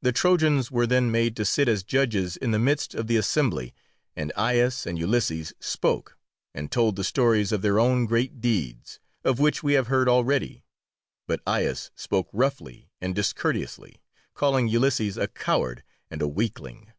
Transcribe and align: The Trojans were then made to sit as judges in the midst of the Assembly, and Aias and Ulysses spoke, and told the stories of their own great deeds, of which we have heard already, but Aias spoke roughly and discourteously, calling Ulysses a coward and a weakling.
The 0.00 0.12
Trojans 0.12 0.70
were 0.70 0.86
then 0.86 1.10
made 1.10 1.36
to 1.36 1.44
sit 1.44 1.68
as 1.68 1.82
judges 1.82 2.38
in 2.38 2.52
the 2.52 2.58
midst 2.58 2.94
of 2.94 3.06
the 3.06 3.18
Assembly, 3.18 3.74
and 4.16 4.32
Aias 4.34 4.86
and 4.86 4.98
Ulysses 4.98 5.52
spoke, 5.60 6.16
and 6.54 6.72
told 6.72 6.96
the 6.96 7.04
stories 7.04 7.52
of 7.52 7.60
their 7.60 7.78
own 7.78 8.06
great 8.06 8.40
deeds, 8.40 8.98
of 9.24 9.38
which 9.38 9.62
we 9.62 9.74
have 9.74 9.88
heard 9.88 10.08
already, 10.08 10.64
but 11.26 11.42
Aias 11.46 11.90
spoke 11.94 12.30
roughly 12.32 12.88
and 12.98 13.14
discourteously, 13.14 14.00
calling 14.32 14.68
Ulysses 14.68 15.18
a 15.18 15.28
coward 15.28 15.82
and 16.10 16.22
a 16.22 16.28
weakling. 16.28 16.94